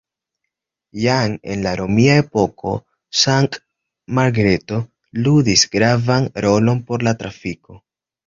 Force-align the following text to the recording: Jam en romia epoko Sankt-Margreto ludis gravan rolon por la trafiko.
Jam 1.01 1.33
en 1.55 1.65
romia 1.81 2.13
epoko 2.21 2.71
Sankt-Margreto 3.23 4.79
ludis 5.27 5.65
gravan 5.77 6.27
rolon 6.47 6.81
por 6.89 7.07
la 7.09 7.17
trafiko. 7.21 7.79